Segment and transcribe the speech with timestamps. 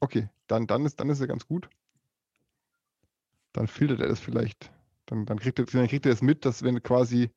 [0.00, 1.68] Okay, dann, dann, ist, dann ist er ganz gut.
[3.52, 4.70] Dann filtert er das vielleicht.
[5.06, 7.30] Dann, dann, kriegt er, dann kriegt er das mit, dass wenn quasi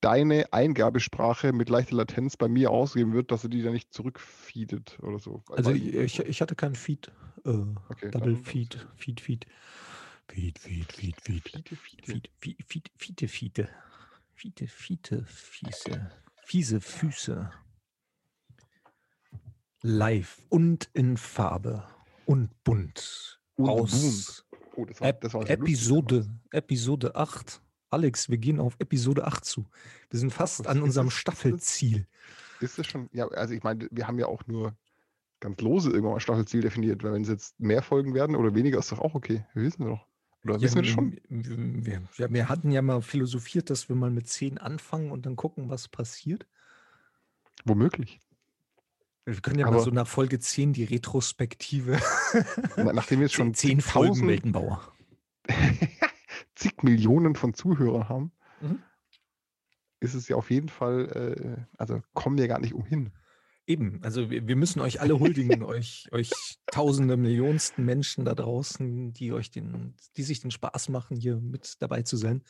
[0.00, 4.98] deine Eingabesprache mit leichter Latenz bei mir ausgeben wird, dass er die dann nicht zurückfeedet
[5.00, 5.42] oder so.
[5.48, 7.10] Also ich, ich hatte keinen Feed.
[7.44, 7.50] Äh,
[7.88, 9.46] okay, Double Feed, Feed, Feed.
[10.28, 11.48] Feed, Feed, Feed, Feed.
[11.48, 12.06] Fiete, Fiete.
[12.06, 12.28] Feed,
[12.66, 13.68] Feed, Fiete, Fiete.
[14.34, 16.10] Fiete, Fiete, Fiese.
[16.44, 17.50] Fiese Füße.
[19.86, 21.84] Live und in Farbe
[22.24, 23.38] und bunt.
[23.56, 26.32] Und aus oh, das war, das war Episode, lustig.
[26.52, 27.60] Episode 8.
[27.90, 29.66] Alex, wir gehen auf Episode 8 zu.
[30.08, 32.06] Wir sind fast an unserem das, Staffelziel.
[32.60, 33.10] Ist das schon?
[33.12, 34.74] Ja, also ich meine, wir haben ja auch nur
[35.40, 37.04] ganz lose irgendwann mal Staffelziel definiert.
[37.04, 39.44] Weil wenn es jetzt mehr Folgen werden oder weniger, ist doch auch okay.
[39.52, 40.06] Wir wissen doch.
[40.44, 41.20] Oder ja, wissen wir schon?
[41.28, 45.36] Wir, wir, wir, hatten ja mal philosophiert, dass wir mal mit 10 anfangen und dann
[45.36, 46.46] gucken, was passiert.
[47.66, 48.22] Womöglich.
[49.26, 51.98] Wir können ja Aber mal so nach Folge 10 die Retrospektive.
[52.76, 54.92] Nachdem wir jetzt schon 10 Folgen Weltenbauer.
[56.54, 58.82] zig Millionen von Zuhörern haben, mhm.
[60.00, 63.12] ist es ja auf jeden Fall, äh, also kommen wir gar nicht umhin.
[63.66, 66.30] Eben, also wir, wir müssen euch alle huldigen, euch, euch
[66.66, 71.76] tausende, millionsten Menschen da draußen, die euch den, die sich den Spaß machen, hier mit
[71.80, 72.42] dabei zu sein.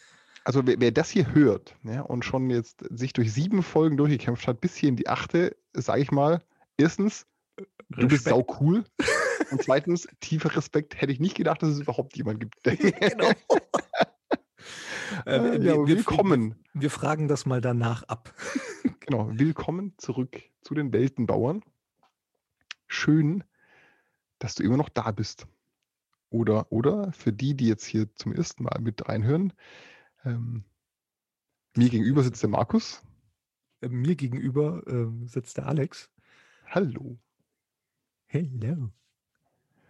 [0.44, 4.46] Also wer, wer das hier hört ja, und schon jetzt sich durch sieben Folgen durchgekämpft
[4.46, 6.42] hat, bis hier in die achte, sage ich mal,
[6.76, 7.26] erstens,
[7.58, 8.02] Respekt.
[8.02, 8.84] du bist sau cool.
[9.50, 12.62] Und zweitens, tiefer Respekt hätte ich nicht gedacht, dass es überhaupt jemand gibt.
[12.64, 13.30] genau.
[15.26, 16.56] äh, wir, ja, willkommen.
[16.72, 18.32] Wir, wir, fragen das mal danach ab.
[19.00, 21.62] genau, willkommen zurück zu den Weltenbauern.
[22.86, 23.44] Schön,
[24.38, 25.46] dass du immer noch da bist.
[26.30, 29.52] Oder, oder für die, die jetzt hier zum ersten Mal mit reinhören,
[30.24, 30.64] ähm,
[31.76, 33.02] mir gegenüber sitzt der Markus.
[33.80, 36.10] Äh, mir gegenüber äh, sitzt der Alex.
[36.74, 37.16] Hallo.
[38.26, 38.90] Hello.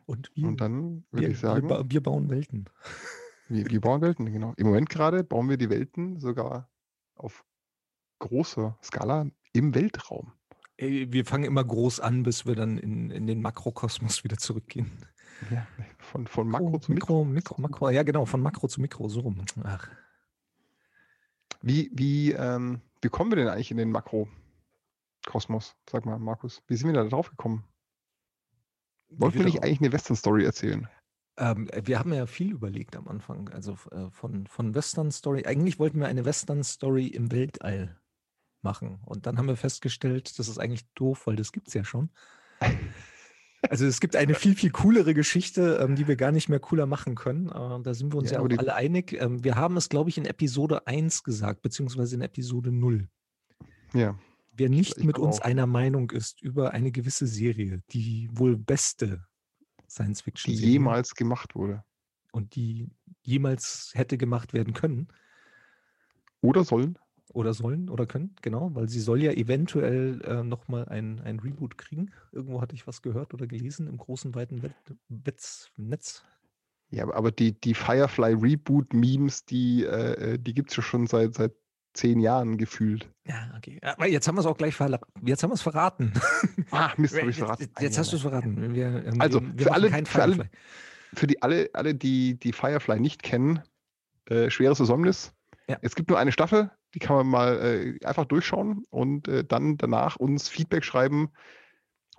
[0.04, 1.66] Und, wir, Und dann würde ich sagen.
[1.66, 2.68] Wir, wir bauen Welten.
[3.48, 4.54] Wir, wir, bauen Welten, genau.
[4.56, 6.70] Im Moment gerade bauen wir die Welten sogar
[7.14, 7.44] auf
[8.18, 10.32] großer Skala im Weltraum.
[10.78, 14.90] Wir fangen immer groß an, bis wir dann in, in den Makrokosmos wieder zurückgehen.
[15.50, 15.66] Ja,
[15.98, 17.24] von, von Makro oh, zu Mikro.
[17.26, 17.90] Mikro, Mikro, Makro.
[17.90, 19.44] Ja, genau, von Makro zu Mikro, so rum.
[19.62, 19.90] Ach.
[21.60, 23.90] Wie, wie, ähm, wie kommen wir denn eigentlich in den
[25.24, 25.76] Makrokosmos?
[25.90, 27.64] Sag mal, Markus, wie sind wir da drauf gekommen?
[29.08, 30.88] Wollten wir nicht eigentlich eine Western-Story erzählen?
[31.36, 35.44] Ähm, wir haben ja viel überlegt am Anfang, also äh, von, von Western-Story.
[35.46, 37.98] Eigentlich wollten wir eine Western-Story im Weltall
[38.62, 39.00] machen.
[39.04, 42.10] Und dann haben wir festgestellt, das ist eigentlich doof, weil das gibt es ja schon.
[43.70, 46.84] Also es gibt eine viel, viel coolere Geschichte, ähm, die wir gar nicht mehr cooler
[46.84, 47.48] machen können.
[47.48, 49.14] Äh, da sind wir uns ja, ja auch alle einig.
[49.14, 53.08] Ähm, wir haben es, glaube ich, in Episode 1 gesagt, beziehungsweise in Episode 0.
[53.94, 54.18] Ja.
[54.56, 55.44] Wer nicht mit uns auch.
[55.44, 59.26] einer Meinung ist über eine gewisse Serie, die wohl beste
[59.88, 61.84] Science-Fiction, die jemals gemacht wurde
[62.32, 62.88] und die
[63.22, 65.08] jemals hätte gemacht werden können.
[66.40, 66.98] Oder sollen.
[67.32, 71.78] Oder sollen oder können, genau, weil sie soll ja eventuell äh, nochmal ein, ein Reboot
[71.78, 72.12] kriegen.
[72.32, 74.62] Irgendwo hatte ich was gehört oder gelesen im großen, weiten
[75.08, 76.24] Netz.
[76.90, 81.34] Ja, aber die, die Firefly Reboot-Memes, die, äh, äh die gibt es ja schon seit,
[81.34, 81.54] seit
[81.94, 83.08] zehn Jahren gefühlt.
[83.26, 83.78] Ja, okay.
[83.82, 85.06] Aber jetzt haben wir es auch gleich verraten.
[85.24, 86.12] Jetzt haben wir es verraten.
[86.70, 87.62] Ah, Mist, habe ich verraten.
[87.62, 88.74] Jetzt, jetzt hast du es verraten.
[88.74, 90.50] Wir, ähm, also, wir für, alle, für, alle,
[91.14, 93.60] für die alle, alle, die die Firefly nicht kennen,
[94.26, 95.32] äh, schweres Versäumnis.
[95.68, 95.78] Ja.
[95.80, 99.78] Es gibt nur eine Staffel, die kann man mal äh, einfach durchschauen und äh, dann
[99.78, 101.30] danach uns Feedback schreiben,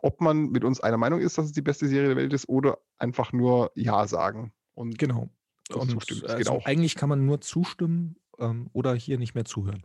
[0.01, 2.49] ob man mit uns einer Meinung ist, dass es die beste Serie der Welt ist
[2.49, 4.53] oder einfach nur Ja sagen.
[4.73, 5.29] Und genau.
[5.73, 6.21] Und, zustimmen.
[6.21, 6.65] Das also geht auch.
[6.65, 9.83] Eigentlich kann man nur zustimmen ähm, oder hier nicht mehr zuhören.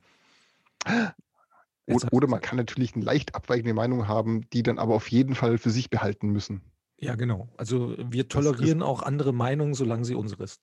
[1.87, 5.35] Oder, oder man kann natürlich eine leicht abweichende Meinung haben, die dann aber auf jeden
[5.35, 6.63] Fall für sich behalten müssen.
[6.99, 7.49] Ja, genau.
[7.57, 10.63] Also wir tolerieren auch andere Meinungen, solange sie unsere ist.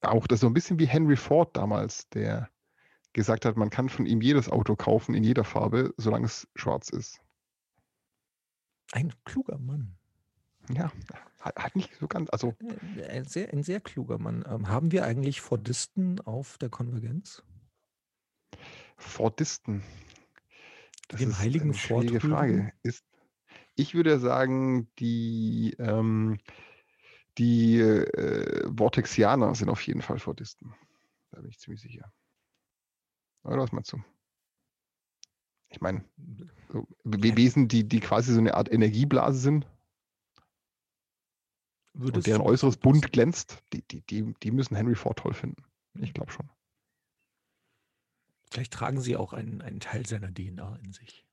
[0.00, 2.50] Auch das ist so ein bisschen wie Henry Ford damals, der
[3.12, 6.88] gesagt hat, man kann von ihm jedes Auto kaufen in jeder Farbe, solange es schwarz
[6.88, 7.20] ist.
[8.92, 9.96] Ein kluger Mann.
[10.70, 10.92] Ja,
[11.40, 12.54] hat, nicht so ganz, also.
[12.96, 14.44] Äh, ein sehr, ein sehr kluger Mann.
[14.48, 17.42] Ähm, haben wir eigentlich Fordisten auf der Konvergenz?
[18.96, 19.82] Fordisten.
[21.08, 22.72] Das Dem ist heiligen eine schwierige Frage.
[22.82, 23.04] Ist,
[23.74, 26.38] ich würde sagen, die, ähm,
[27.38, 30.74] die äh, Vortexianer sind auf jeden Fall Fordisten.
[31.30, 32.12] Da bin ich ziemlich sicher.
[33.42, 34.02] Oder was meinst du?
[35.70, 36.04] Ich meine,
[36.68, 39.66] so Wesen, die, die quasi so eine Art Energieblase sind.
[41.94, 45.62] Würdest und deren äußeres bunt glänzt, die, die, die, die müssen Henry Ford toll finden.
[45.98, 46.48] Ich glaube schon.
[48.50, 51.26] Vielleicht tragen sie auch einen, einen Teil seiner DNA in sich.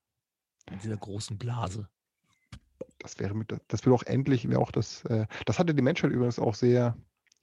[0.69, 1.89] In dieser großen Blase.
[2.99, 6.11] das wäre mit, das wäre auch endlich, wäre auch das, äh, das hatte die Menschheit
[6.11, 6.97] übrigens auch sehr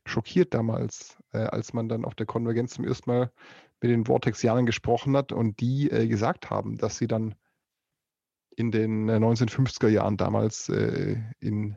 [0.07, 3.33] schockiert damals, äh, als man dann auf der Konvergenz zum ersten Mal
[3.81, 7.35] mit den Vortexianern gesprochen hat und die äh, gesagt haben, dass sie dann
[8.57, 11.77] in den 1950er äh, Jahren damals äh, in,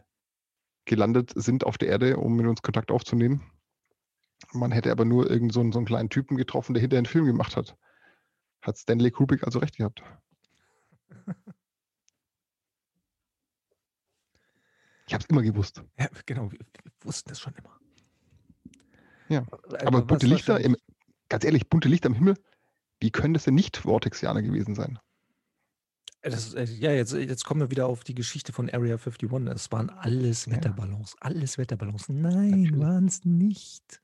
[0.90, 3.42] gelandet sind auf der Erde, um mit uns Kontakt aufzunehmen.
[4.52, 7.06] Man hätte aber nur irgend so einen, so einen kleinen Typen getroffen, der hinter einen
[7.06, 7.78] Film gemacht hat.
[8.62, 10.04] Hat Stanley Kubrick also recht gehabt.
[15.08, 15.84] Ich habe es immer gewusst.
[15.98, 17.80] Ja, genau, wir, wir, wussten es schon immer.
[19.28, 20.78] Ja, äh, aber, bunte Lichter, im,
[21.30, 22.36] ganz ehrlich, bunte Lichter am Himmel,
[23.00, 25.00] wie können das denn nicht Vortexianer gewesen sein?
[26.22, 29.30] Äh, das, äh, ja, jetzt, jetzt kommen wir wieder auf die Geschichte von Area 51.
[29.54, 30.54] Es waren alles ja.
[30.54, 31.16] Wetterballons.
[31.20, 32.10] Alles Wetterballons.
[32.10, 34.02] Nein, waren es nicht.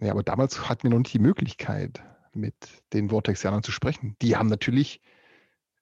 [0.00, 2.02] Ja, aber damals hatten wir noch nicht die Möglichkeit,
[2.32, 2.54] mit
[2.92, 4.16] den Vortexianern zu sprechen.
[4.22, 5.00] Die haben natürlich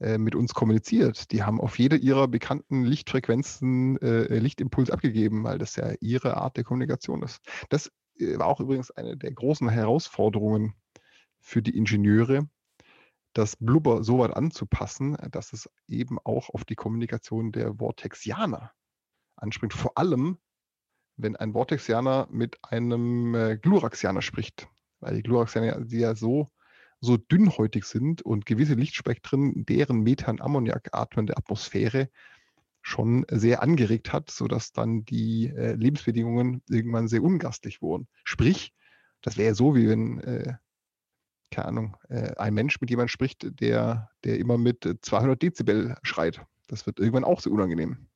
[0.00, 1.30] äh, mit uns kommuniziert.
[1.32, 6.56] Die haben auf jede ihrer bekannten Lichtfrequenzen äh, Lichtimpuls abgegeben, weil das ja ihre Art
[6.56, 7.40] der Kommunikation ist.
[7.68, 10.74] Das äh, war auch übrigens eine der großen Herausforderungen
[11.40, 12.48] für die Ingenieure,
[13.36, 18.72] das Blubber so weit anzupassen, dass es eben auch auf die Kommunikation der Vortexianer
[19.36, 19.74] anspringt.
[19.74, 20.38] Vor allem,
[21.16, 24.68] wenn ein Vortexianer mit einem äh, Gluraxianer spricht.
[25.00, 26.48] Weil die Gluraxianer, die ja so
[27.00, 32.08] so dünnhäutig sind und gewisse Lichtspektren deren Methan-Ammoniak atmende Atmosphäre
[32.82, 38.08] schon sehr angeregt hat, sodass dann die äh, Lebensbedingungen irgendwann sehr ungastlich wurden.
[38.24, 38.72] Sprich,
[39.22, 40.54] das wäre so, wie wenn, äh,
[41.50, 46.44] keine Ahnung, äh, ein Mensch mit jemandem spricht, der, der immer mit 200 Dezibel schreit.
[46.66, 48.08] Das wird irgendwann auch sehr unangenehm.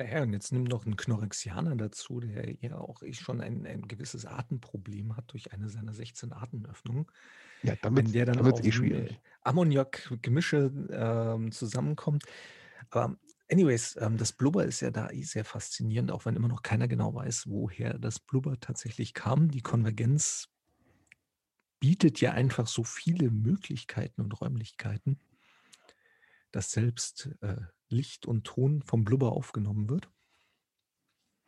[0.00, 3.82] Ja, und jetzt nimm noch einen Knorrexianer dazu, der ja auch eh schon ein, ein
[3.82, 7.06] gewisses Atemproblem hat durch eine seiner 16 Atemöffnungen.
[7.62, 9.20] Ja, damit, Wenn der dann auf eh schwierig.
[9.42, 12.24] Ammoniak-Gemische ähm, zusammenkommt.
[12.90, 13.16] Aber
[13.50, 16.88] anyways, ähm, das Blubber ist ja da eh sehr faszinierend, auch wenn immer noch keiner
[16.88, 19.50] genau weiß, woher das Blubber tatsächlich kam.
[19.50, 20.48] Die Konvergenz
[21.82, 25.18] bietet ja einfach so viele Möglichkeiten und Räumlichkeiten,
[26.52, 27.56] dass selbst äh,
[27.88, 30.08] Licht und Ton vom Blubber aufgenommen wird.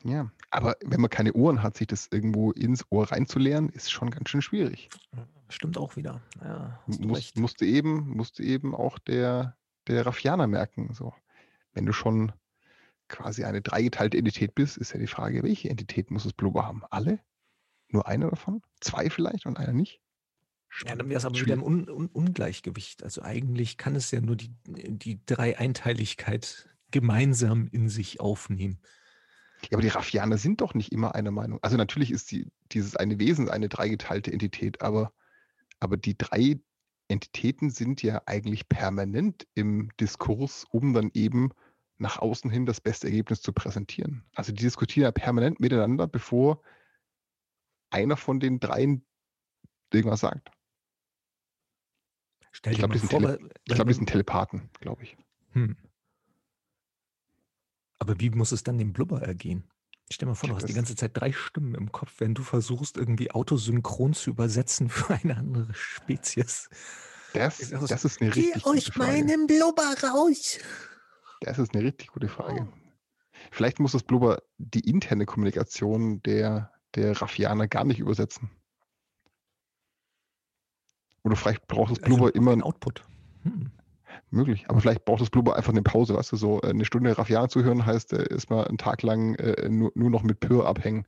[0.02, 4.10] Ja, aber wenn man keine Ohren hat, sich das irgendwo ins Ohr reinzuleeren, ist schon
[4.10, 4.88] ganz schön schwierig.
[5.50, 6.20] Stimmt auch wieder.
[6.42, 10.94] Ja, Muss, musste, eben, musste eben auch der, der Raffianer merken.
[10.94, 11.14] So.
[11.74, 12.32] Wenn du schon
[13.06, 16.82] quasi eine dreigeteilte Entität bist, ist ja die Frage, welche Entität muss das Blubber haben?
[16.90, 17.20] Alle?
[17.88, 18.62] Nur eine davon?
[18.80, 20.00] Zwei vielleicht und einer nicht?
[20.86, 23.02] Ja, dann wäre es aber wieder im Un Un Ungleichgewicht.
[23.02, 28.80] Also eigentlich kann es ja nur die, die Dreieinteiligkeit gemeinsam in sich aufnehmen.
[29.70, 31.58] Ja, aber die Raffianer sind doch nicht immer einer Meinung.
[31.62, 35.12] Also natürlich ist die, dieses eine Wesen eine dreigeteilte Entität, aber,
[35.80, 36.60] aber die drei
[37.08, 41.50] Entitäten sind ja eigentlich permanent im Diskurs, um dann eben
[41.98, 44.24] nach außen hin das beste Ergebnis zu präsentieren.
[44.34, 46.60] Also die diskutieren ja permanent miteinander, bevor
[47.90, 49.06] einer von den dreien
[49.92, 50.50] irgendwas sagt.
[52.54, 55.16] Stell ich glaube, die, vor, glaub, die sind Telepathen, glaube ich.
[55.52, 55.76] Hm.
[57.98, 59.64] Aber wie muss es dann dem Blubber ergehen?
[60.08, 62.44] Stell dir mal vor, du hast die ganze Zeit drei Stimmen im Kopf, wenn du
[62.44, 66.68] versuchst, irgendwie autosynchron zu übersetzen für eine andere Spezies.
[67.32, 69.24] Das, das ist eine richtig Geh gute euch Frage.
[69.24, 70.58] meinem Blubber raus!
[71.40, 72.68] Das ist eine richtig gute Frage.
[72.70, 72.78] Oh.
[73.50, 78.48] Vielleicht muss das Blubber die interne Kommunikation der, der Raffianer gar nicht übersetzen.
[81.24, 83.02] Oder vielleicht braucht das Blubber also immer einen Output.
[83.42, 83.70] Hm.
[84.30, 84.64] Möglich.
[84.68, 87.48] Aber vielleicht braucht das Blubber einfach eine Pause, weißt du, so äh, eine Stunde Raffianer
[87.48, 91.06] zu hören, heißt äh, erstmal einen Tag lang äh, nur, nur noch mit Pür abhängen.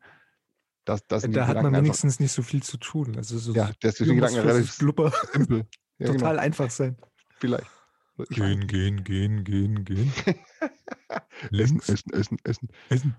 [0.84, 2.20] Das, das da hat man wenigstens einfach.
[2.20, 3.16] nicht so viel zu tun.
[3.16, 5.12] Also so ja, deswegen Gedanken relativ Blubber.
[5.32, 5.66] simpel.
[5.98, 6.42] Ja, Total genau.
[6.42, 6.98] einfach sein.
[7.38, 7.70] Vielleicht.
[8.28, 10.12] Gehen, gehen, gehen, gehen, gehen.
[11.52, 12.68] essen, essen, essen, essen.
[12.90, 13.16] Essen.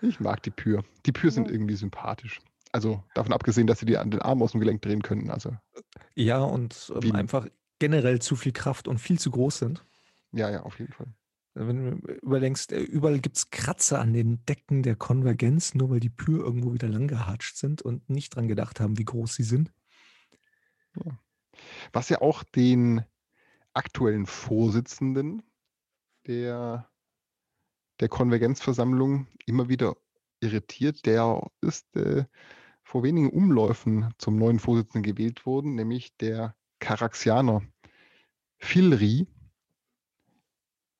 [0.00, 0.82] ich mag die Pür.
[1.06, 2.40] Die Pür sind irgendwie sympathisch.
[2.72, 5.30] Also davon abgesehen, dass sie dir an den Arm aus dem Gelenk drehen können.
[5.30, 5.54] Also,
[6.14, 7.46] ja, und ähm, einfach
[7.78, 9.84] generell zu viel Kraft und viel zu groß sind.
[10.32, 11.12] Ja, ja, auf jeden Fall.
[11.54, 16.00] Wenn du überdenkst, äh, überall gibt es Kratzer an den Decken der Konvergenz, nur weil
[16.00, 19.70] die Pür irgendwo wieder langgehatscht sind und nicht dran gedacht haben, wie groß sie sind.
[20.96, 21.18] Ja.
[21.92, 23.04] Was ja auch den
[23.74, 25.42] aktuellen Vorsitzenden
[26.26, 26.88] der,
[28.00, 29.96] der Konvergenzversammlung immer wieder
[30.40, 32.24] irritiert, der ist äh,
[32.92, 37.62] vor wenigen Umläufen zum neuen Vorsitzenden gewählt worden, nämlich der Karaxianer
[38.58, 39.26] Filri,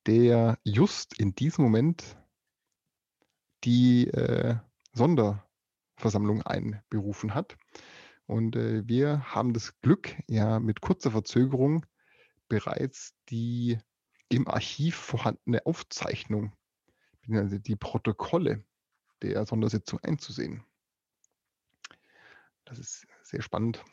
[0.07, 2.17] der just in diesem Moment
[3.63, 4.57] die äh,
[4.95, 7.59] Sonderversammlung einberufen hat.
[8.25, 11.85] Und äh, wir haben das Glück, ja mit kurzer Verzögerung
[12.49, 13.79] bereits die
[14.31, 16.57] im Archiv vorhandene Aufzeichnung,
[17.29, 18.65] also die Protokolle
[19.21, 20.65] der Sondersitzung einzusehen.
[22.65, 23.85] Das ist sehr spannend.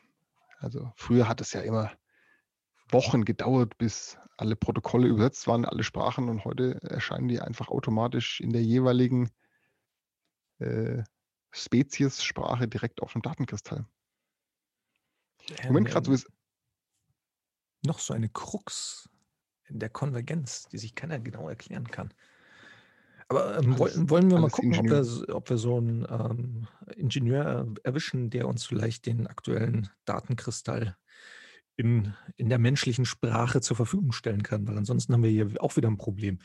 [0.58, 1.92] Also früher hat es ja immer
[2.88, 8.40] Wochen gedauert, bis alle Protokolle übersetzt waren, alle Sprachen und heute erscheinen die einfach automatisch
[8.40, 9.30] in der jeweiligen
[10.58, 11.02] äh,
[11.50, 13.86] Spezies-Sprache direkt auf dem Datenkristall.
[15.62, 16.28] Im Moment gerade so ist.
[17.82, 19.08] Noch so eine Krux
[19.64, 22.12] in der Konvergenz, die sich keiner genau erklären kann.
[23.30, 27.72] Aber ähm, wollen, wollen wir mal gucken, ob wir, ob wir, so einen ähm, Ingenieur
[27.84, 30.96] erwischen, der uns vielleicht den aktuellen Datenkristall
[31.76, 35.76] in, in der menschlichen Sprache zur Verfügung stellen kann, weil ansonsten haben wir hier auch
[35.76, 36.40] wieder ein Problem.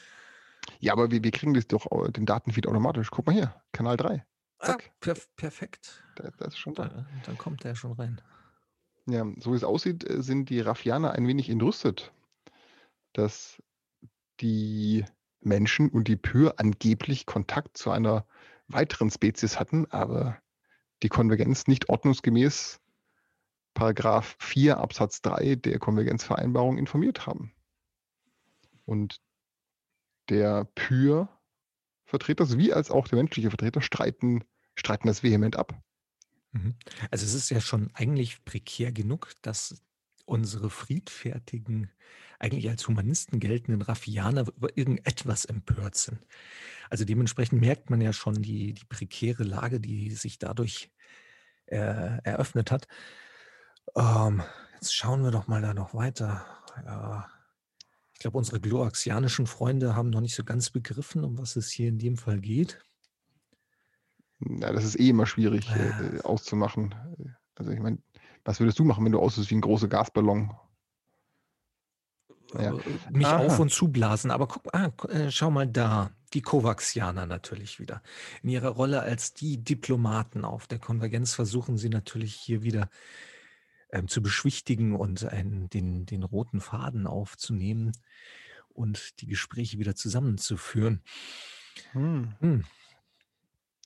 [0.80, 3.10] Ja, aber wir, wir kriegen das doch, den Datenfeed automatisch.
[3.10, 4.24] Guck mal hier, Kanal 3.
[4.60, 6.04] Ah, perf perfekt.
[6.16, 6.88] Da, das ist schon da.
[6.88, 7.08] da.
[7.26, 8.22] Dann kommt der schon rein.
[9.08, 12.14] Ja, so wie es aussieht, äh, sind die Raffianer ein wenig entrüstet,
[13.14, 13.60] dass
[14.40, 15.04] die
[15.46, 18.26] Menschen und die Pür angeblich Kontakt zu einer
[18.68, 20.38] weiteren Spezies hatten, aber
[21.04, 22.80] die Konvergenz nicht ordnungsgemäß
[23.74, 27.54] Paragraph 4 Absatz 3 der Konvergenzvereinbarung informiert haben.
[28.86, 29.22] Und
[30.30, 34.44] der Pür-Vertreter sowie als auch der menschliche Vertreter streiten,
[34.76, 35.80] streiten das vehement ab.
[36.52, 36.76] Mhm.
[37.12, 39.84] Also es ist ja schon eigentlich prekär genug, dass
[40.26, 41.92] unsere friedfertigen,
[42.40, 46.20] eigentlich als Humanisten geltenden Raffianer über irgendetwas empört sind.
[46.90, 50.92] Also dementsprechend merkt man ja schon die, die prekäre Lage, die sich dadurch
[51.68, 52.88] äh, eröffnet hat.
[53.96, 56.46] Ähm, jetzt schauen wir doch mal da noch weiter.
[56.86, 57.30] Ja,
[58.14, 61.90] ich glaube, unsere gloaxianischen Freunde haben noch nicht so ganz begriffen, um was es hier
[61.90, 62.82] in dem Fall geht.
[64.40, 66.96] Ja, das ist eh immer schwierig äh, auszumachen.
[67.56, 68.00] Also ich meine,
[68.46, 70.56] was würdest du machen, wenn du aussiehst wie ein großer Gasballon?
[72.54, 72.74] Ja.
[72.74, 73.38] Äh, mich Aha.
[73.38, 74.32] auf und zublasen.
[74.32, 76.12] Aber guck, ah, äh, schau mal da.
[76.34, 78.02] Die Kovaxianer natürlich wieder.
[78.44, 82.90] In ihrer Rolle als die Diplomaten auf der Konvergenz versuchen sie natürlich hier wieder
[83.90, 87.94] ähm, zu beschwichtigen und einen, den, den roten Faden aufzunehmen
[88.68, 91.02] und die Gespräche wieder zusammenzuführen.
[91.94, 92.36] Hm.
[92.40, 92.66] Hm.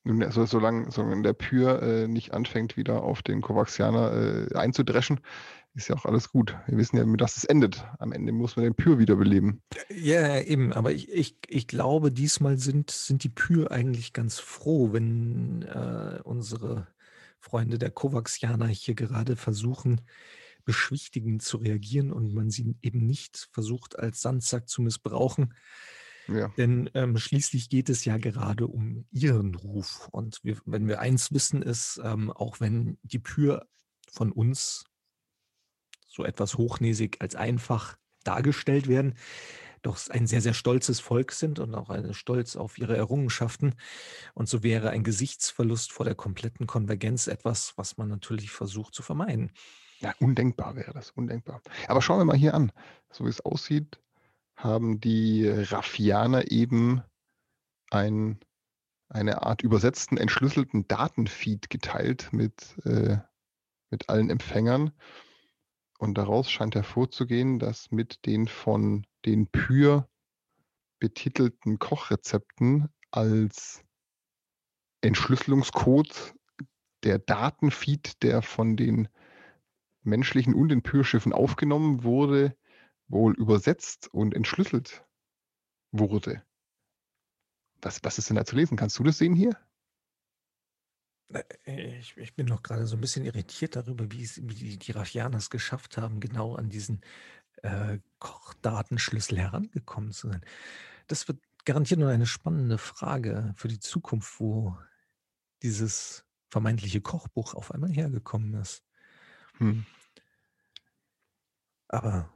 [0.06, 5.20] Also solange, solange der Pür äh, nicht anfängt, wieder auf den Kovaxianer äh, einzudreschen,
[5.76, 6.58] ist ja auch alles gut.
[6.68, 7.86] Wir wissen ja, dass es endet.
[8.00, 9.62] Am Ende muss man den Pür wiederbeleben.
[9.90, 10.74] Ja, eben.
[10.74, 16.20] Aber ich, ich, ich glaube, diesmal sind, sind die Pür eigentlich ganz froh, wenn äh,
[16.24, 16.88] unsere
[17.40, 20.02] Freunde der Kovaxianer hier gerade versuchen,
[20.66, 25.54] beschwichtigend zu reagieren und man sie eben nicht versucht, als Sandsack zu missbrauchen.
[26.32, 26.50] Ja.
[26.58, 30.08] Denn ähm, schließlich geht es ja gerade um ihren Ruf.
[30.12, 33.68] Und wir, wenn wir eins wissen, ist, ähm, auch wenn die Pür
[34.12, 34.86] von uns
[36.08, 39.16] so etwas hochnäsig als einfach dargestellt werden,
[39.82, 43.76] doch ein sehr, sehr stolzes Volk sind und auch eine Stolz auf ihre Errungenschaften.
[44.34, 49.04] Und so wäre ein Gesichtsverlust vor der kompletten Konvergenz etwas, was man natürlich versucht zu
[49.04, 49.52] vermeiden.
[50.00, 51.62] Ja, undenkbar wäre das, undenkbar.
[51.88, 52.72] Aber schauen wir mal hier an.
[53.12, 54.00] So wie es aussieht,
[54.60, 57.02] haben die Raffianer eben
[57.92, 58.40] ein,
[59.08, 63.18] eine Art übersetzten, entschlüsselten Datenfeed geteilt mit, äh,
[63.90, 64.92] mit allen Empfängern.
[65.98, 70.10] Und daraus scheint hervorzugehen, dass mit den von den Pür
[71.00, 73.84] betitelten Kochrezepten als
[75.02, 76.34] Entschlüsselungscode
[77.04, 79.08] der Datenfeed, der von den
[80.04, 82.58] menschlichen und den Pür-Schiffen aufgenommen wurde,
[83.10, 85.04] wohl übersetzt und entschlüsselt
[85.92, 86.44] wurde.
[87.82, 88.78] Was, was ist denn da zu lesen?
[88.78, 89.58] Kannst du das sehen hier?
[91.34, 94.78] Äh, ich, ich bin noch gerade so ein bisschen irritiert darüber, wie, es, wie die,
[94.78, 97.02] die Raffianer es geschafft haben, genau an diesen
[97.64, 100.46] äh, Kochdatenschlüssel herangekommen zu sein.
[101.08, 104.78] Das wird garantiert nur eine spannende Frage für die Zukunft, wo
[105.62, 108.84] dieses vermeintliche Kochbuch auf einmal hergekommen ist.
[109.58, 109.86] Hm.
[111.88, 112.32] Aber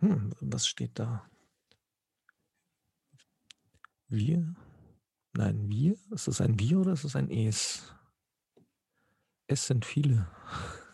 [0.00, 1.28] hm, was steht da?
[4.08, 4.54] Wir
[5.32, 5.96] Nein, wir?
[6.10, 7.94] Ist es ein wir oder ist es ein es?
[9.46, 10.28] Es sind viele.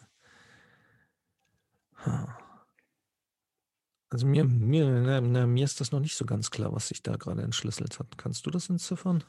[4.08, 7.02] Also mir, mir, na, na, mir ist das noch nicht so ganz klar, was sich
[7.02, 8.16] da gerade entschlüsselt hat.
[8.16, 9.24] Kannst du das entziffern?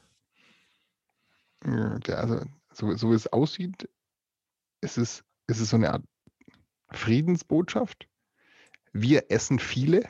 [1.66, 3.90] Ja, also so, so wie es aussieht,
[4.82, 6.06] ist es, ist es so eine Art
[6.92, 8.08] Friedensbotschaft.
[9.02, 10.04] Wir essen viele.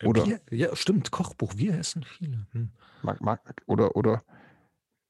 [0.00, 2.46] Äh, oder, wir, ja, stimmt, Kochbuch, wir essen viele.
[2.52, 2.70] Hm.
[3.02, 4.24] Mag, mag, oder, oder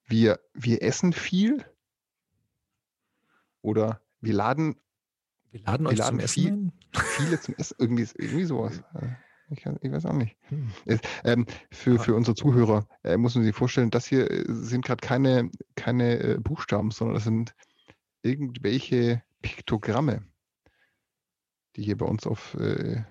[0.06, 1.64] wir, wir essen viel
[3.60, 4.76] oder wir laden
[5.50, 7.02] Wir laden euch Wir laden zum Essen viel-.
[7.16, 8.82] Viele zum Essen, irgendwie, irgendwie sowas.
[8.94, 9.16] Ja,
[9.52, 10.36] Ich, ich weiß auch nicht.
[10.48, 10.70] Hm.
[11.24, 15.06] Ähm, für, für unsere Zuhörer äh, muss man sich vorstellen, das hier äh, sind gerade
[15.06, 17.54] keine, keine äh, Buchstaben, sondern das sind
[18.22, 20.24] irgendwelche Piktogramme,
[21.76, 23.02] die hier bei uns auf, äh,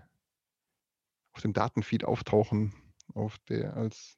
[1.34, 2.74] auf dem Datenfeed auftauchen,
[3.14, 4.18] auf der als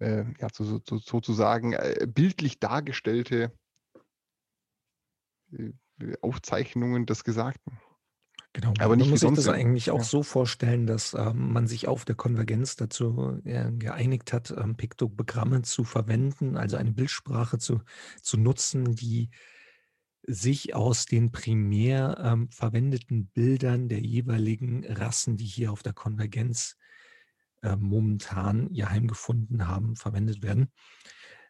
[0.00, 3.52] äh, ja, so, so, so, sozusagen äh, bildlich dargestellte
[5.52, 5.72] äh,
[6.20, 7.78] Aufzeichnungen des Gesagten.
[8.54, 9.52] Genau, Aber nicht man muss sich das sonst, ja.
[9.52, 14.50] eigentlich auch so vorstellen, dass ähm, man sich auf der Konvergenz dazu äh, geeinigt hat,
[14.50, 17.80] ähm, Piktogramme zu verwenden, also eine Bildsprache zu,
[18.20, 19.30] zu nutzen, die
[20.24, 26.76] sich aus den primär ähm, verwendeten Bildern der jeweiligen Rassen, die hier auf der Konvergenz
[27.62, 30.72] äh, momentan ihr Heim gefunden haben, verwendet werden,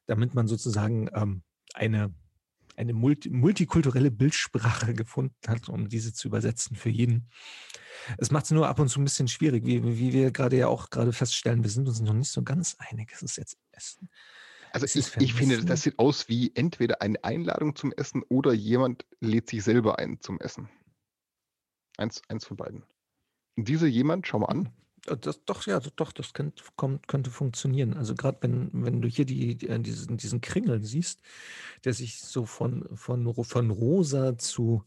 [0.06, 1.42] damit man sozusagen ähm,
[1.74, 2.14] eine,
[2.76, 7.28] eine multi multikulturelle Bildsprache gefunden hat, um diese zu übersetzen für jeden.
[8.18, 10.68] Es macht es nur ab und zu ein bisschen schwierig, wie, wie wir gerade ja
[10.68, 13.12] auch gerade feststellen, wir sind uns noch nicht so ganz einig.
[13.12, 14.08] Es ist jetzt Essen.
[14.72, 19.04] Also ich, ich finde, das sieht aus wie entweder eine Einladung zum Essen oder jemand
[19.20, 20.68] lädt sich selber ein zum Essen.
[21.98, 22.84] Eins, eins von beiden.
[23.56, 24.72] Und dieser jemand, schau mal an,
[25.06, 27.94] Äh, Das, doch, ja, doch, das könnte, kommt, könnte funktionieren.
[27.94, 31.20] Also gerade wenn, wenn du hier die, die, äh, diesen, diesen Kringel siehst,
[31.84, 34.84] der sich so von, von, von rosa zu.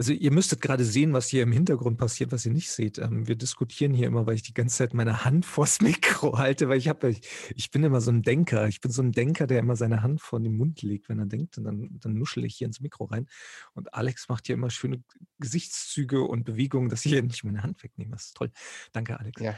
[0.00, 2.96] Also ihr müsstet gerade sehen, was hier im Hintergrund passiert, was ihr nicht seht.
[2.96, 6.70] Ähm, wir diskutieren hier immer, weil ich die ganze Zeit meine Hand vors Mikro halte,
[6.70, 7.14] weil ich habe,
[7.54, 8.66] ich, bin immer so ein Denker.
[8.66, 11.26] Ich bin so ein Denker, der immer seine Hand vor den Mund legt, wenn er
[11.26, 13.26] denkt, und dann, dann nuschel ich hier ins Mikro rein.
[13.74, 15.04] Und Alex macht hier immer schöne
[15.38, 18.12] Gesichtszüge und Bewegungen, dass ich hier nicht meine Hand wegnehme.
[18.12, 18.50] Das ist toll.
[18.92, 19.42] Danke, Alex.
[19.42, 19.54] Ja.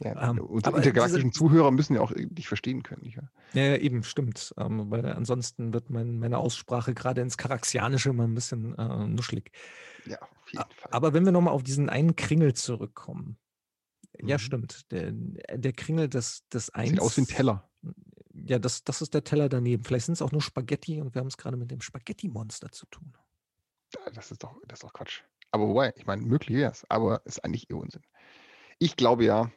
[0.00, 3.04] Ja, Ähm, unsere intergalaktischen diese- Zuhörer müssen ja auch dich verstehen können.
[3.04, 3.22] Ja,
[3.54, 4.54] ja, eben, stimmt.
[4.58, 9.50] Ähm, weil ansonsten wird mein, meine Aussprache gerade ins Karaxianische immer ein bisschen äh, nuschelig.
[10.06, 10.90] Ja, auf jeden Fall.
[10.92, 13.38] Aber wenn wir nochmal auf diesen einen Kringel zurückkommen.
[14.20, 14.40] Ja, Mhm.
[14.40, 14.90] stimmt.
[14.92, 17.00] Der, der Kringel des, des Sieht Eins.
[17.00, 17.68] aus wie ein Teller.
[18.32, 19.82] Ja, das, das ist der Teller daneben.
[19.84, 22.86] Vielleicht sind es auch nur Spaghetti und wir haben es gerade mit dem Spaghetti-Monster zu
[22.86, 23.12] tun.
[23.94, 25.22] Ja, Das ist doch, das ist doch Quatsch.
[25.50, 28.02] Aber wobei, ich meine, möglich wäre es, aber ist eigentlich eh Unsinn.
[28.78, 29.50] Ich glaube ja,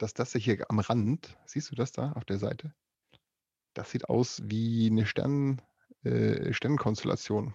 [0.00, 2.74] dass das hier am Rand, siehst du das da auf der Seite?
[3.74, 5.60] Das sieht aus wie eine Stern,
[6.02, 7.54] äh, Sternenkonstellation.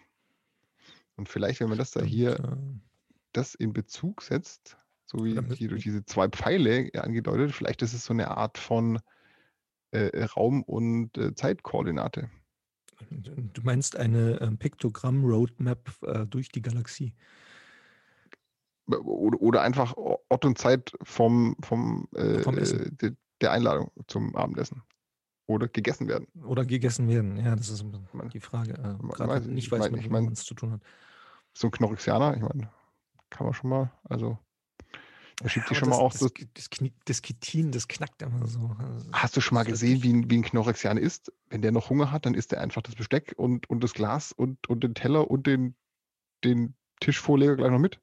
[1.15, 2.55] Und vielleicht, wenn man das da hier, äh,
[3.33, 8.05] das in Bezug setzt, so wie hier durch diese zwei Pfeile angedeutet, vielleicht ist es
[8.05, 8.99] so eine Art von
[9.91, 12.29] äh, Raum- und äh, Zeitkoordinate.
[13.09, 17.13] Du meinst eine ähm, Piktogramm-Roadmap äh, durch die Galaxie.
[18.87, 22.79] Oder, oder einfach Ort und Zeit vom, vom, äh, Vom Essen.
[22.79, 24.83] äh, de, der Einladung zum Abendessen.
[25.47, 26.27] Oder gegessen werden.
[26.43, 27.37] Oder gegessen werden.
[27.37, 27.85] Ja, das ist
[28.33, 28.73] die Frage.
[28.73, 30.71] Äh, man Gerade weiß- nicht ich weiß, mein- mit ich wem man es zu tun
[30.71, 30.81] hat.
[31.53, 32.69] So ein Knorrixianer, ich meine,
[33.29, 34.37] kann man schon mal, also,
[35.41, 36.29] er schiebt sich Ja, schon mal aber auch das, so.
[36.29, 38.75] das, das, Knie, das Kitin, das knackt immer so.
[38.79, 41.31] Also, Hast du schon mal das gesehen, wie ein, wie ein Knorrixianer isst?
[41.49, 44.31] Wenn der noch Hunger hat, dann isst er einfach das Besteck und, und das Glas
[44.31, 45.75] und, und den Teller und den,
[46.43, 47.99] den Tischvorleger gleich noch mit.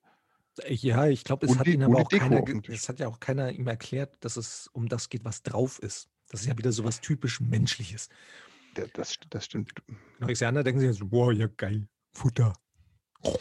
[0.66, 3.50] Ja, ich glaube, es hat die- ihn aber auch keiner, es hat ja auch keiner
[3.52, 6.10] ihm erklärt, dass es um das geht, was drauf ist.
[6.28, 8.08] Das ist ja wieder so was typisch Menschliches.
[8.76, 9.72] Der, das, das stimmt.
[10.18, 12.52] Neuxianer denken sich jetzt, boah, ja geil, Futter.
[13.24, 13.32] Ja.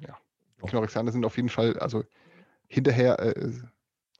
[0.00, 0.18] Ja.
[0.66, 2.04] Knorrixianer sind auf jeden Fall, also
[2.66, 3.52] hinterher, äh,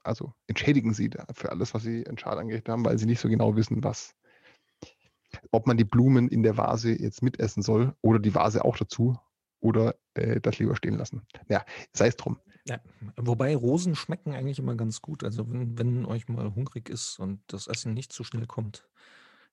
[0.03, 3.19] also entschädigen sie da für alles, was sie in Schad angerichtet haben, weil sie nicht
[3.19, 4.15] so genau wissen, was,
[5.51, 9.19] ob man die Blumen in der Vase jetzt mitessen soll oder die Vase auch dazu
[9.67, 11.23] oder äh, das lieber stehen lassen.
[11.49, 12.39] Ja, sei es drum.
[12.67, 12.81] Ja,
[13.15, 15.23] wobei Rosen schmecken eigentlich immer ganz gut.
[15.23, 18.87] Also wenn, wenn euch mal hungrig ist und das Essen nicht so schnell kommt,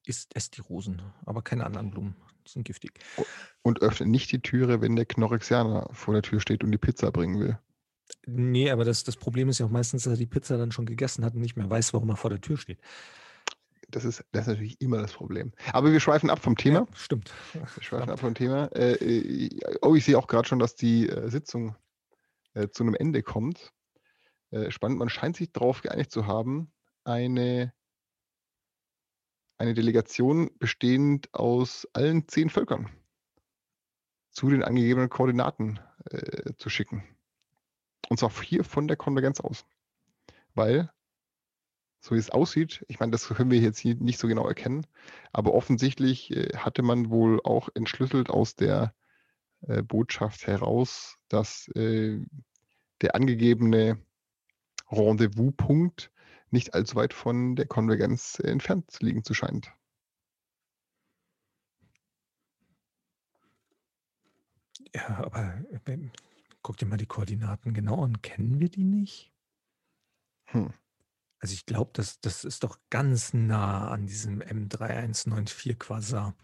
[0.06, 2.16] isst esst die Rosen, aber keine anderen Blumen.
[2.46, 2.98] Die sind giftig.
[3.62, 7.10] Und öffne nicht die Türe, wenn der Knorrixianer vor der Tür steht und die Pizza
[7.10, 7.58] bringen will.
[8.26, 10.86] Nee, aber das, das Problem ist ja auch meistens, dass er die Pizza dann schon
[10.86, 12.80] gegessen hat und nicht mehr weiß, warum er vor der Tür steht.
[13.94, 15.52] Das ist, das ist natürlich immer das Problem.
[15.72, 16.80] Aber wir schweifen ab vom Thema.
[16.80, 17.32] Ja, stimmt.
[17.52, 18.64] Wir schweifen ab vom Thema.
[18.74, 21.76] Äh, äh, oh, ich sehe auch gerade schon, dass die äh, Sitzung
[22.54, 23.72] äh, zu einem Ende kommt.
[24.50, 26.72] Äh, spannend, man scheint sich darauf geeinigt zu haben,
[27.04, 27.72] eine,
[29.58, 32.90] eine Delegation bestehend aus allen zehn Völkern
[34.30, 35.78] zu den angegebenen Koordinaten
[36.10, 37.04] äh, zu schicken.
[38.08, 39.64] Und zwar hier von der Konvergenz aus.
[40.54, 40.90] Weil,
[42.04, 44.86] so wie es aussieht, ich meine, das können wir jetzt hier nicht so genau erkennen,
[45.32, 48.94] aber offensichtlich äh, hatte man wohl auch entschlüsselt aus der
[49.62, 52.20] äh, Botschaft heraus, dass äh,
[53.00, 53.98] der angegebene
[54.90, 56.12] Rendezvous-Punkt
[56.50, 59.72] nicht allzu weit von der Konvergenz äh, entfernt liegen zu scheint.
[64.94, 65.58] Ja, aber
[66.62, 68.20] guck dir mal die Koordinaten genau an.
[68.20, 69.32] Kennen wir die nicht?
[70.44, 70.74] Hm.
[71.44, 76.34] Also ich glaube, das, das ist doch ganz nah an diesem M3194 Quasar.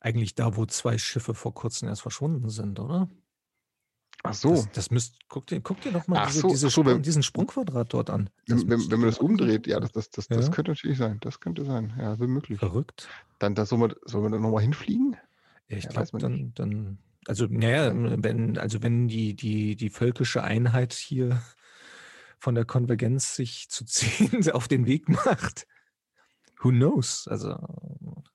[0.00, 3.08] Eigentlich da, wo zwei Schiffe vor kurzem erst verschwunden sind, oder?
[4.22, 4.50] Ach so.
[4.50, 7.22] Das, das müsst, guck, dir, guck dir doch mal diese, so, diese so, Sprung, diesen
[7.22, 8.28] Sprungquadrat dort an.
[8.48, 10.36] wenn, wenn, wenn man das umdreht, ja, das, das, das, ja.
[10.36, 11.16] das könnte natürlich sein.
[11.22, 11.94] Das könnte sein.
[11.96, 12.58] Ja, wäre möglich.
[12.58, 13.08] Verrückt.
[13.38, 15.16] Dann da soll man, soll man da nochmal hinfliegen?
[15.68, 20.42] Ja, ich ja, glaube, dann, dann, also, naja, wenn, also wenn die, die, die völkische
[20.42, 21.40] Einheit hier
[22.42, 25.68] von der Konvergenz sich zu ziehen auf den Weg macht,
[26.60, 27.28] who knows?
[27.28, 27.56] Also,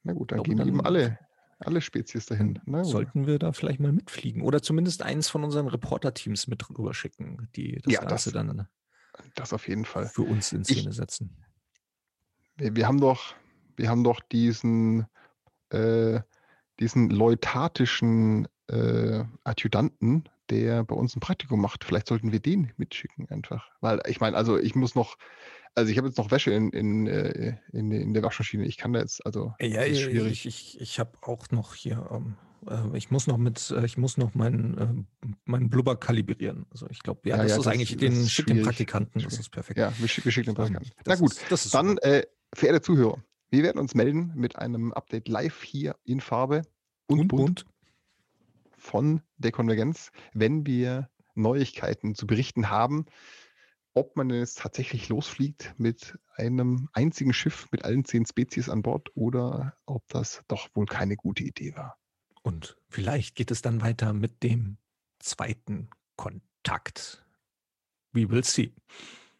[0.03, 1.19] na gut, dann gehen eben alle
[1.59, 2.59] alle Spezies dahin.
[2.65, 7.49] Na, sollten wir da vielleicht mal mitfliegen oder zumindest eins von unseren Reporter-Teams mit rüberschicken,
[7.55, 8.67] die das ja, Ganze das, dann
[9.33, 11.35] das auf jeden Fall für uns in Szene ich, setzen.
[12.57, 13.33] Wir, wir, haben doch,
[13.75, 15.07] wir haben doch diesen,
[15.69, 16.21] äh,
[16.79, 21.83] diesen leutatischen äh, Adjutanten, der bei uns ein Praktikum macht.
[21.83, 23.69] Vielleicht sollten wir den mitschicken einfach.
[23.81, 25.17] Weil ich meine, also ich muss noch,
[25.75, 28.65] also ich habe jetzt noch Wäsche in, in, äh, in, in, der Waschmaschine.
[28.65, 30.45] Ich kann da jetzt, also ja, ist schwierig.
[30.45, 32.35] Ich, ich, ich habe auch noch hier, ähm,
[32.67, 36.65] äh, ich muss noch mit, äh, ich muss noch meinen, äh, meinen Blubber kalibrieren.
[36.71, 39.21] Also ich glaube, ja, ja, das ja, ist das, eigentlich das den schick den Praktikanten,
[39.21, 39.79] das ist perfekt.
[39.79, 40.91] Ja, wir, schicken den Praktikanten.
[41.05, 41.35] Na gut,
[41.73, 46.63] dann, äh, verehrte Zuhörer, wir werden uns melden mit einem Update live hier in Farbe
[47.07, 47.65] und, und bunt, bunt
[48.87, 53.05] von der Konvergenz, wenn wir Neuigkeiten zu berichten haben
[53.97, 59.09] ob man jetzt tatsächlich losfliegt mit einem einzigen Schiff mit allen zehn Spezies an Bord
[59.15, 61.97] oder ob das doch wohl keine gute Idee war.
[62.43, 64.77] Und vielleicht geht es dann weiter mit dem
[65.17, 67.25] zweiten Kontakt.
[68.11, 68.71] We will see.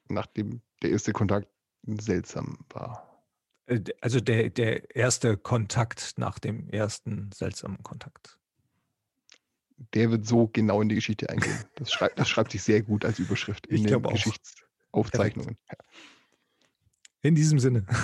[0.10, 1.48] Nachdem der erste Kontakt
[1.86, 3.24] seltsam war.
[3.68, 8.40] Äh, also der, der erste Kontakt nach dem ersten seltsamen Kontakt
[9.94, 11.64] der wird so genau in die Geschichte eingehen.
[11.76, 15.58] Das schreibt, das schreibt sich sehr gut als Überschrift in ich den Geschichtsaufzeichnungen.
[17.22, 17.86] In diesem Sinne.